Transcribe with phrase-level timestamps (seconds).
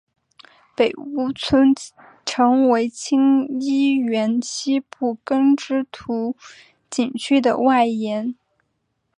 [0.73, 1.75] 北坞村
[2.25, 6.35] 成为清漪园西部耕织图
[6.89, 8.33] 景区的外延。